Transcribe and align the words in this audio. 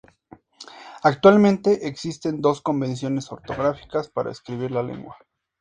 Actualmente 1.03 1.85
existen 1.87 2.41
dos 2.41 2.63
convenciones 2.63 3.31
ortográficas 3.31 4.09
para 4.09 4.31
escribir 4.31 4.71
la 4.71 4.81
lengua. 4.81 5.15